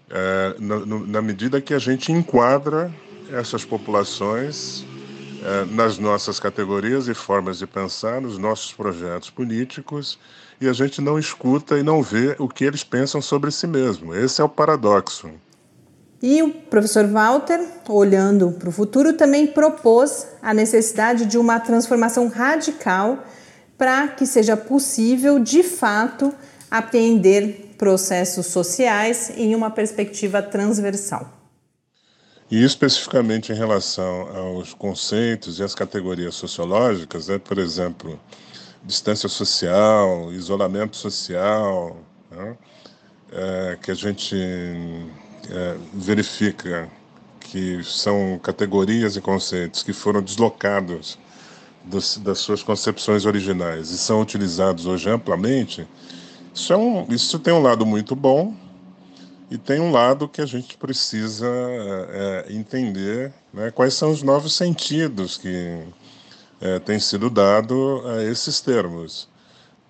[0.09, 2.93] É, na, na medida que a gente enquadra
[3.31, 4.85] essas populações
[5.43, 10.19] é, nas nossas categorias e formas de pensar, nos nossos projetos políticos,
[10.59, 14.15] e a gente não escuta e não vê o que eles pensam sobre si mesmo.
[14.15, 15.29] Esse é o paradoxo.
[16.21, 22.27] E o professor Walter, olhando para o futuro, também propôs a necessidade de uma transformação
[22.27, 23.23] radical
[23.77, 26.33] para que seja possível, de fato,
[26.71, 31.31] apreender processos sociais em uma perspectiva transversal.
[32.49, 38.19] E especificamente em relação aos conceitos e às categorias sociológicas, né, por exemplo,
[38.83, 41.97] distância social, isolamento social,
[42.31, 42.57] né,
[43.31, 44.35] é, que a gente
[45.51, 46.89] é, verifica
[47.39, 51.17] que são categorias e conceitos que foram deslocados
[51.83, 55.87] dos, das suas concepções originais e são utilizados hoje amplamente,
[56.53, 58.53] isso, é um, isso tem um lado muito bom
[59.49, 64.53] e tem um lado que a gente precisa é, entender né, quais são os novos
[64.55, 65.83] sentidos que
[66.59, 69.29] é, têm sido dados a esses termos.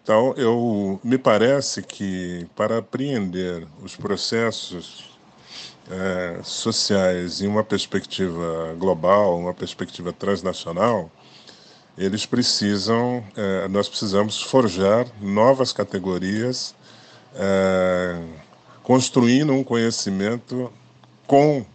[0.03, 5.16] Então, eu me parece que para apreender os processos
[5.90, 11.10] é, sociais em uma perspectiva global, uma perspectiva transnacional,
[11.98, 16.76] eles precisam, é, nós precisamos forjar novas categorias,
[17.36, 18.22] é,
[18.84, 20.72] construindo um conhecimento
[21.26, 21.66] com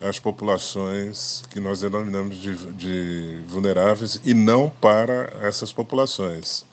[0.00, 6.64] as populações que nós denominamos de, de vulneráveis e não para essas populações.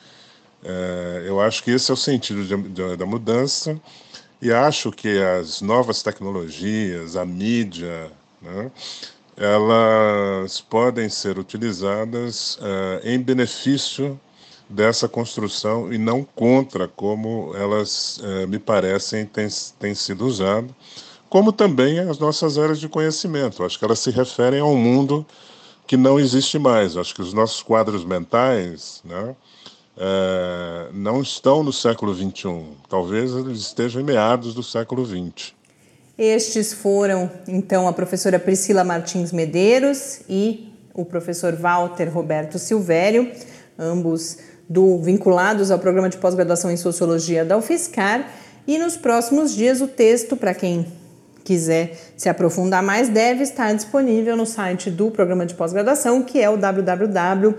[1.26, 3.80] Eu acho que esse é o sentido de, de, da mudança
[4.41, 8.11] e acho que as novas tecnologias, a mídia,
[8.41, 8.71] né,
[9.35, 14.19] elas podem ser utilizadas é, em benefício
[14.69, 19.47] dessa construção e não contra como elas é, me parecem têm,
[19.79, 20.71] têm sido usadas,
[21.29, 23.63] como também as nossas áreas de conhecimento.
[23.63, 25.25] Acho que elas se referem a um mundo
[25.85, 26.97] que não existe mais.
[26.97, 29.35] Acho que os nossos quadros mentais, né,
[29.97, 32.63] é, não estão no século XXI.
[32.87, 35.53] Talvez eles estejam em meados do século XX.
[36.17, 43.31] Estes foram, então, a professora Priscila Martins Medeiros e o professor Walter Roberto Silvério,
[43.77, 44.37] ambos
[44.67, 48.31] do, vinculados ao programa de pós-graduação em Sociologia da UFSCar.
[48.65, 50.87] E nos próximos dias, o texto, para quem
[51.43, 56.49] quiser se aprofundar mais, deve estar disponível no site do programa de pós-graduação, que é
[56.49, 57.55] o www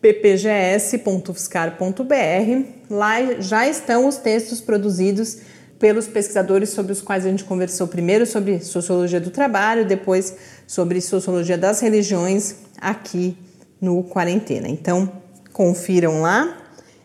[0.00, 2.66] ppgs.fiscar.br.
[2.90, 5.38] Lá já estão os textos produzidos
[5.78, 10.34] pelos pesquisadores sobre os quais a gente conversou primeiro sobre sociologia do trabalho, depois
[10.66, 13.36] sobre sociologia das religiões aqui
[13.80, 14.68] no Quarentena.
[14.68, 15.10] Então,
[15.52, 16.62] confiram lá.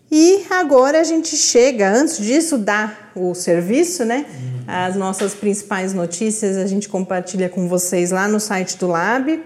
[0.09, 4.25] E agora a gente chega, antes disso, dar o serviço, né?
[4.67, 9.41] As nossas principais notícias a gente compartilha com vocês lá no site do Lab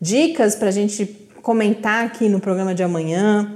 [0.00, 3.54] dicas para a gente comentar aqui no programa de amanhã,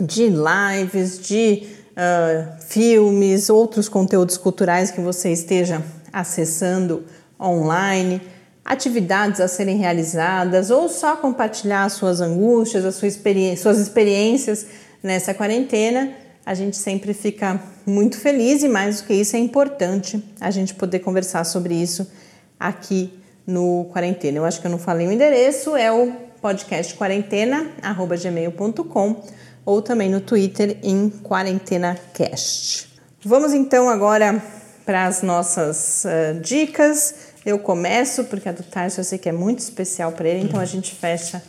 [0.00, 7.04] de lives, de uh, filmes, outros conteúdos culturais que você esteja acessando
[7.40, 8.20] online
[8.66, 14.66] atividades a serem realizadas ou só compartilhar suas angústias, as suas experiências
[15.02, 16.12] nessa quarentena,
[16.44, 20.74] a gente sempre fica muito feliz e mais do que isso é importante a gente
[20.74, 22.10] poder conversar sobre isso
[22.58, 23.12] aqui
[23.46, 24.38] no Quarentena.
[24.38, 26.12] Eu acho que eu não falei o endereço, é o
[26.42, 29.22] podcast quarentena@gmail.com
[29.64, 32.88] ou também no Twitter em QuarentenaCast.
[33.24, 34.42] Vamos então agora
[34.84, 37.35] para as nossas uh, dicas.
[37.46, 40.58] Eu começo, porque a do Tarso eu sei que é muito especial para ele, então
[40.58, 41.40] a gente fecha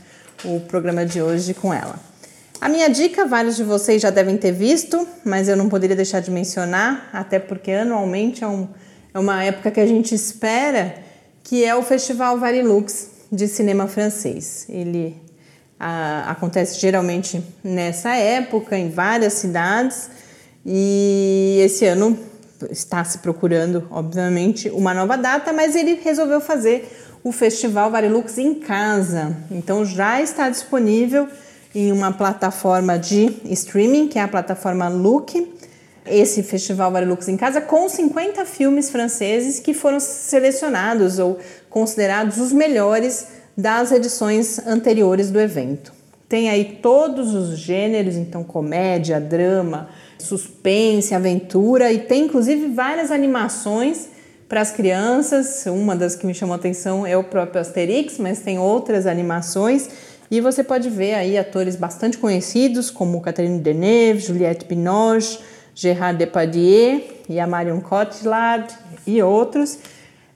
[0.45, 1.99] o programa de hoje com ela.
[2.61, 6.19] A minha dica, vários de vocês já devem ter visto, mas eu não poderia deixar
[6.19, 8.67] de mencionar, até porque anualmente é, um,
[9.11, 10.93] é uma época que a gente espera,
[11.43, 14.67] que é o Festival Varilux de cinema francês.
[14.69, 15.19] Ele
[15.79, 20.11] a, acontece geralmente nessa época, em várias cidades,
[20.63, 22.15] e esse ano
[22.69, 26.89] está se procurando, obviamente, uma nova data, mas ele resolveu fazer
[27.23, 29.35] o Festival Varilux em casa.
[29.51, 31.27] Então já está disponível
[31.75, 35.55] em uma plataforma de streaming, que é a plataforma Look.
[36.05, 41.37] Esse Festival Varilux em casa com 50 filmes franceses que foram selecionados ou
[41.69, 43.27] considerados os melhores
[43.57, 45.91] das edições anteriores do evento.
[46.29, 49.89] Tem aí todos os gêneros, então comédia, drama,
[50.19, 54.09] suspense, aventura e tem inclusive várias animações
[54.47, 55.65] para as crianças.
[55.65, 59.89] Uma das que me chamou a atenção é o próprio Asterix, mas tem outras animações.
[60.29, 65.39] E você pode ver aí atores bastante conhecidos como Catherine Deneuve, Juliette Binoche,
[65.73, 68.73] Gérard Depardieu e a Marion Cotillard
[69.05, 69.79] e outros.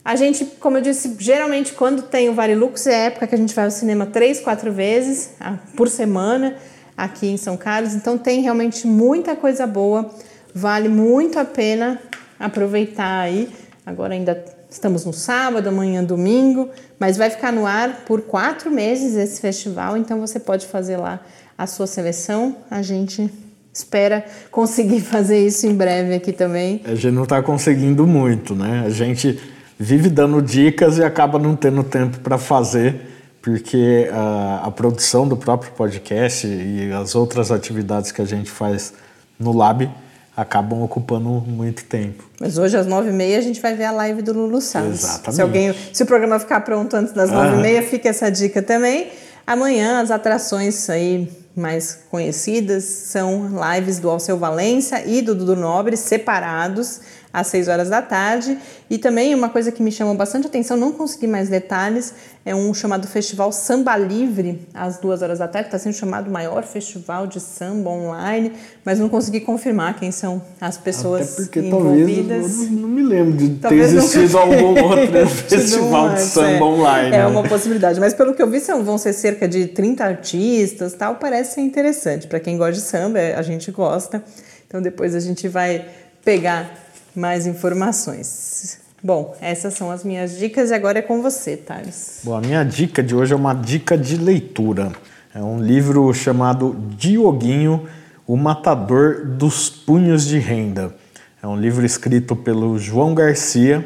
[0.04, 3.54] A gente, como eu disse, geralmente quando tem o Varilux é época que a gente
[3.54, 6.56] vai ao cinema três, quatro vezes ah, por semana
[6.96, 7.94] aqui em São Carlos.
[7.94, 10.10] Então tem realmente muita coisa boa,
[10.54, 12.00] vale muito a pena
[12.38, 13.48] aproveitar aí.
[13.84, 16.68] Agora ainda estamos no sábado, amanhã domingo,
[16.98, 21.20] mas vai ficar no ar por quatro meses esse festival, então você pode fazer lá
[21.58, 22.56] a sua seleção.
[22.70, 23.30] A gente
[23.72, 26.80] espera conseguir fazer isso em breve aqui também.
[26.84, 28.84] A gente não está conseguindo muito, né?
[28.86, 29.38] A gente
[29.78, 33.11] vive dando dicas e acaba não tendo tempo para fazer,
[33.42, 38.94] porque a, a, produção do próprio podcast e as outras atividades que a gente faz
[39.38, 39.90] no Lab
[40.36, 42.24] acabam ocupando muito tempo.
[42.40, 45.02] Mas hoje às nove e meia a gente vai ver a live do Lulu Santos.
[45.02, 45.34] Exatamente.
[45.34, 48.62] Se, alguém, se o programa ficar pronto antes das nove e meia, fica essa dica
[48.62, 49.10] também.
[49.44, 55.96] Amanhã as atrações aí mais conhecidas são lives do Alceu Valença e do Dudu Nobre
[55.96, 57.00] separados
[57.32, 58.58] às 6 horas da tarde.
[58.90, 62.12] E também uma coisa que me chamou bastante atenção, não consegui mais detalhes,
[62.44, 65.68] é um chamado Festival Samba Livre, às 2 horas da tarde.
[65.68, 68.52] Está sendo chamado o maior festival de samba online,
[68.84, 72.42] mas não consegui confirmar quem são as pessoas Até porque envolvidas.
[72.42, 76.62] talvez, não, não me lembro de talvez ter existido algum outro festival de samba é,
[76.62, 77.08] online.
[77.08, 77.26] É né?
[77.26, 81.14] uma possibilidade, mas pelo que eu vi são, vão ser cerca de 30 artistas, tal,
[81.14, 82.26] parece ser interessante.
[82.26, 84.22] Para quem gosta de samba, a gente gosta.
[84.66, 85.86] Então depois a gente vai
[86.24, 86.81] pegar
[87.14, 88.78] mais informações.
[89.02, 92.20] Bom, essas são as minhas dicas e agora é com você, Thales.
[92.22, 94.92] Bom, a minha dica de hoje é uma dica de leitura.
[95.34, 97.88] É um livro chamado Dioguinho,
[98.26, 100.94] o Matador dos Punhos de Renda.
[101.42, 103.84] É um livro escrito pelo João Garcia,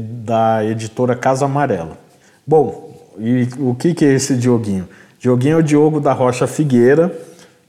[0.00, 1.98] da editora Casa Amarela.
[2.46, 4.88] Bom, e o que, que é esse Dioguinho?
[5.18, 7.16] Dioguinho é o Diogo da Rocha Figueira,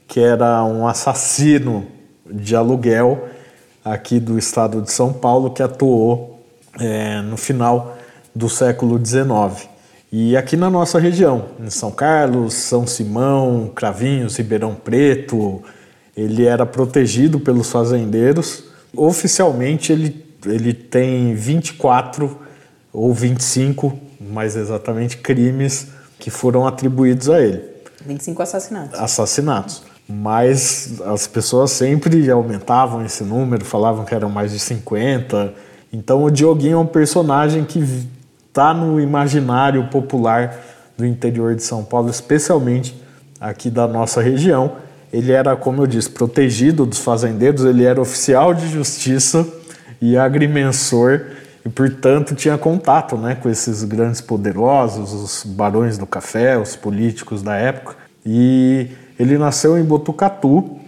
[0.06, 1.86] que era um assassino
[2.30, 3.28] de aluguel
[3.92, 6.44] aqui do estado de São Paulo que atuou
[6.78, 7.96] é, no final
[8.34, 9.68] do século XIX.
[10.10, 15.62] E aqui na nossa região, em São Carlos, São Simão, Cravinhos, Ribeirão Preto,
[16.16, 18.64] ele era protegido pelos fazendeiros.
[18.94, 22.38] Oficialmente ele, ele tem 24
[22.92, 27.62] ou 25, mais exatamente, crimes que foram atribuídos a ele.
[28.06, 28.98] 25 assassinatos.
[28.98, 35.52] Assassinatos mas as pessoas sempre aumentavam esse número, falavam que eram mais de 50.
[35.92, 38.08] Então o Dioguinho é um personagem que
[38.48, 40.58] está no imaginário popular
[40.96, 42.98] do interior de São Paulo, especialmente
[43.38, 44.72] aqui da nossa região.
[45.12, 49.46] Ele era, como eu disse, protegido dos fazendeiros, ele era oficial de justiça
[50.00, 51.26] e agrimensor
[51.64, 57.42] e, portanto, tinha contato né, com esses grandes poderosos, os barões do café, os políticos
[57.42, 57.96] da época.
[58.24, 58.88] E
[59.18, 60.78] ele nasceu em Botucatu,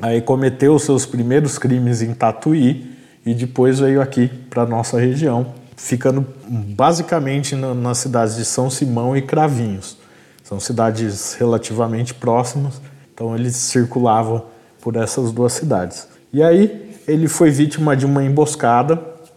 [0.00, 6.26] aí cometeu seus primeiros crimes em Tatuí e depois veio aqui para nossa região, ficando
[6.48, 9.98] basicamente nas cidades de São Simão e Cravinhos.
[10.42, 12.80] São cidades relativamente próximas,
[13.12, 14.44] então ele circulava
[14.80, 16.08] por essas duas cidades.
[16.32, 18.96] E aí ele foi vítima de uma emboscada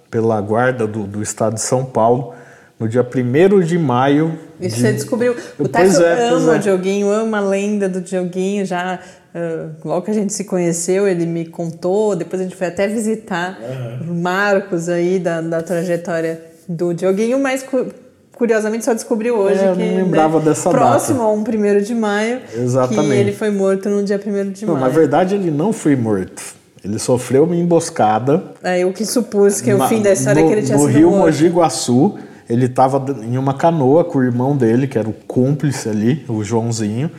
[0.10, 2.34] pela guarda do, do estado de São Paulo
[2.80, 4.38] no dia 1 de maio.
[4.66, 4.76] E de...
[4.76, 5.36] você descobriu.
[5.60, 6.58] O Tasso é, ama é.
[6.58, 8.66] o Dioguinho, ama a lenda do Dioguinho.
[8.66, 9.00] Já
[9.34, 12.16] uh, logo que a gente se conheceu, ele me contou.
[12.16, 14.22] Depois a gente foi até visitar uhum.
[14.22, 17.66] marcos aí da, da trajetória do Dioguinho, mas
[18.36, 21.30] curiosamente só descobriu hoje é, que não lembrava né, dessa próximo data.
[21.30, 23.08] ao 1 de maio Exatamente.
[23.08, 24.86] que ele foi morto no dia 1 de não, maio.
[24.86, 26.42] Na verdade, ele não foi morto.
[26.84, 28.44] Ele sofreu uma emboscada.
[28.62, 30.86] É, o que supus que o fim da história no, é que ele tinha no
[30.86, 31.26] sido Rio morto.
[31.26, 32.16] Mogi Guaçu
[32.50, 36.44] ele estava em uma canoa com o irmão dele, que era o cúmplice ali, o
[36.44, 37.10] Joãozinho.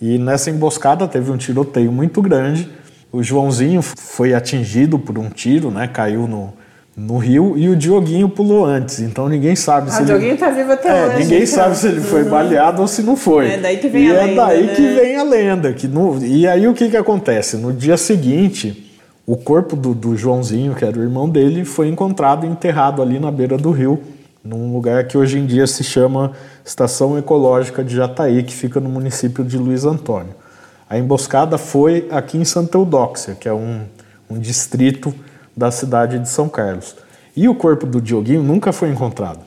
[0.00, 2.68] E nessa emboscada teve um tiroteio muito grande.
[3.10, 5.88] O Joãozinho foi atingido por um tiro, né?
[5.88, 6.52] Caiu no,
[6.96, 9.00] no rio e o Dioguinho pulou antes.
[9.00, 11.18] Então ninguém sabe ah, se o Dioguinho está vivo até é, hoje.
[11.20, 13.52] Ninguém sabe se ele foi baleado ou se não foi.
[13.52, 14.46] É daí que vem e a é lenda.
[14.46, 14.74] daí né?
[14.74, 15.72] que vem a lenda.
[15.72, 16.24] Que no...
[16.24, 17.56] E aí o que, que acontece?
[17.56, 18.92] No dia seguinte,
[19.26, 23.30] o corpo do, do Joãozinho, que era o irmão dele, foi encontrado enterrado ali na
[23.30, 24.00] beira do rio
[24.48, 26.32] num lugar que hoje em dia se chama
[26.64, 30.34] Estação Ecológica de Jataí, que fica no município de Luiz Antônio.
[30.88, 33.82] A emboscada foi aqui em Santa Eudóxia, que é um,
[34.30, 35.14] um distrito
[35.54, 36.96] da cidade de São Carlos.
[37.36, 39.40] E o corpo do Dioguinho nunca foi encontrado.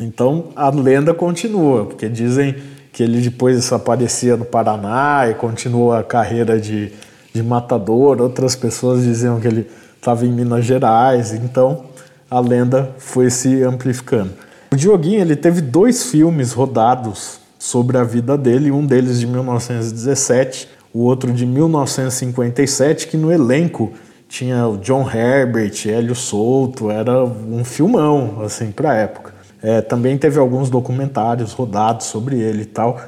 [0.00, 2.54] Então a lenda continua, porque dizem
[2.92, 6.92] que ele depois desaparecia no Paraná e continuou a carreira de,
[7.32, 8.20] de matador.
[8.20, 11.32] Outras pessoas diziam que ele estava em Minas Gerais.
[11.32, 11.86] Então
[12.30, 14.43] a lenda foi se amplificando.
[14.74, 20.68] O Dioguinho ele teve dois filmes rodados sobre a vida dele, um deles de 1917,
[20.92, 23.92] o outro de 1957, que no elenco
[24.28, 29.32] tinha o John Herbert, Hélio Souto, era um filmão assim para a época.
[29.62, 33.00] É, também teve alguns documentários rodados sobre ele e tal.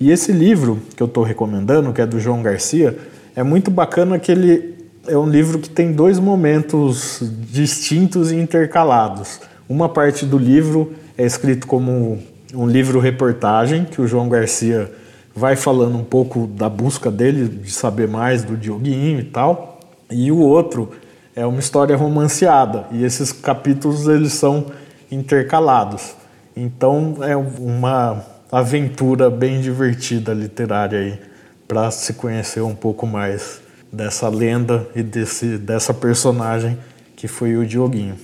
[0.00, 2.98] E esse livro que eu estou recomendando, que é do João Garcia,
[3.36, 4.74] é muito bacana que ele
[5.06, 9.40] é um livro que tem dois momentos distintos e intercalados.
[9.68, 12.18] Uma parte do livro é escrito como
[12.52, 14.92] um livro-reportagem, que o João Garcia
[15.34, 19.78] vai falando um pouco da busca dele, de saber mais do Dioguinho e tal.
[20.10, 20.90] E o outro
[21.36, 22.86] é uma história romanceada.
[22.90, 24.66] E esses capítulos eles são
[25.12, 26.16] intercalados.
[26.56, 28.20] Então é uma
[28.50, 31.20] aventura bem divertida literária aí
[31.68, 33.62] para se conhecer um pouco mais
[33.92, 36.76] dessa lenda e desse, dessa personagem
[37.14, 38.16] que foi o Dioguinho.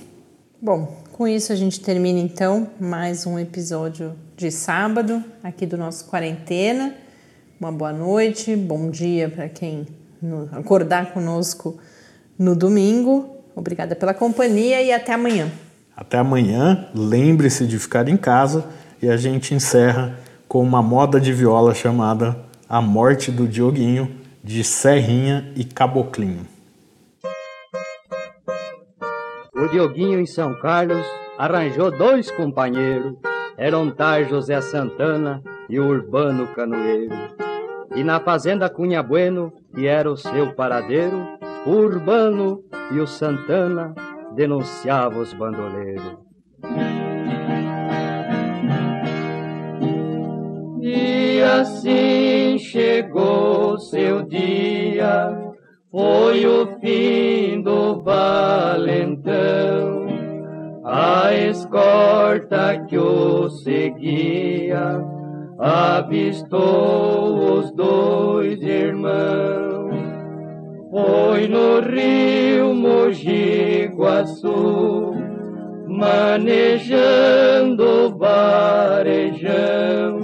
[0.61, 6.05] Bom, com isso a gente termina então mais um episódio de sábado aqui do nosso
[6.05, 6.95] quarentena.
[7.59, 9.85] Uma boa noite, bom dia para quem
[10.53, 11.77] acordar conosco
[12.37, 13.35] no domingo.
[13.53, 15.51] Obrigada pela companhia e até amanhã.
[15.93, 16.87] Até amanhã.
[16.95, 18.65] Lembre-se de ficar em casa
[19.01, 20.17] e a gente encerra
[20.47, 22.33] com uma moda de viola chamada
[22.69, 24.09] A Morte do Dioguinho,
[24.41, 26.47] de Serrinha e Caboclinho.
[29.61, 31.05] O Dioguinho em São Carlos
[31.37, 33.13] arranjou dois companheiros,
[33.57, 37.13] eram tais José Santana e o Urbano Canoeiro.
[37.93, 41.27] E na fazenda Cunha Bueno, que era o seu paradeiro,
[41.65, 43.93] o Urbano e o Santana
[44.33, 46.17] denunciavam os bandoleiros.
[50.81, 55.37] E assim chegou seu dia,
[55.91, 59.29] foi o fim do valentão.
[60.83, 65.01] A escorta que o seguia
[65.59, 69.93] avistou os dois irmãos.
[70.89, 75.13] Foi no rio Mogi Guaçu,
[75.87, 80.17] manejando varejão.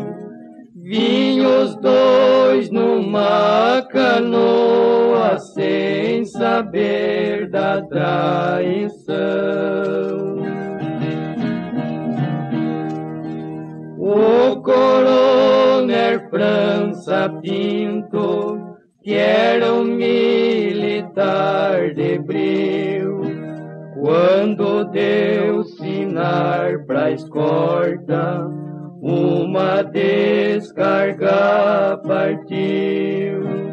[0.75, 4.94] Vinham os dois numa canoa
[6.45, 9.15] saber da traição.
[13.97, 21.15] O coronel França Pinto, que era um militar
[21.95, 23.21] de brilho,
[23.99, 28.47] quando deu sinal pra escorta,
[29.01, 31.27] uma descarga
[32.05, 33.65] partiu.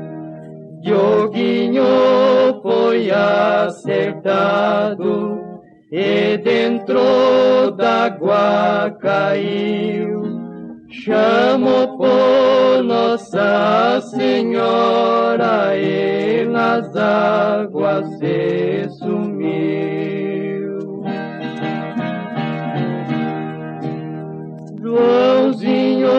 [0.80, 2.51] Dioguinho
[2.92, 4.30] foi acertado
[5.90, 10.20] e dentro d'água caiu.
[10.90, 21.02] Chamou por Nossa Senhora e nas águas se sumiu.
[24.82, 26.10] Joãozinho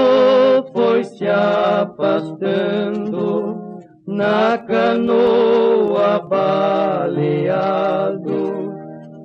[0.74, 1.94] foi se afastando
[4.14, 7.34] na canoa baleado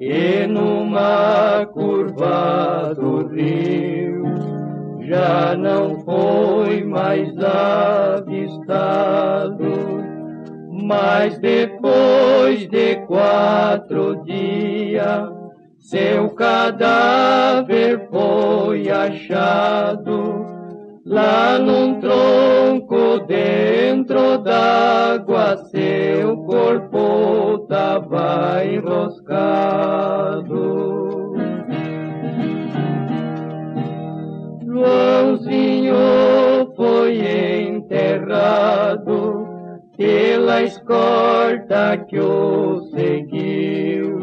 [0.01, 4.25] e numa curva do rio
[5.07, 8.79] já não foi mais avistado.
[10.71, 15.29] Mas depois de quatro dias,
[15.81, 20.48] seu cadáver foi achado
[21.09, 29.39] lá num tronco dentro d'água, seu corpo tava enroscado.
[34.65, 35.97] Joãozinho
[36.77, 39.49] foi enterrado
[39.97, 44.21] pela escorta que o seguiu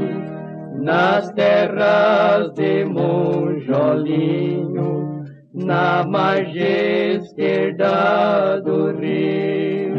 [0.75, 4.64] nas terras de Monjolinho,
[5.55, 9.95] na margem esquerda do rio.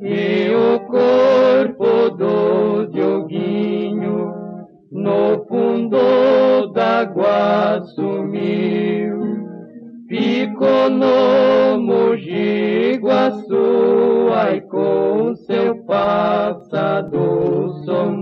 [0.00, 4.32] E o corpo do Dioguinho
[4.90, 9.20] no fundo d'água sumiu.
[10.08, 18.21] Ficou no Mogi Guaçu, ai com seu passado sombrio.